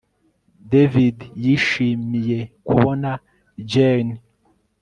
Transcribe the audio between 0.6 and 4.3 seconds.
David yishimiye kubona Jane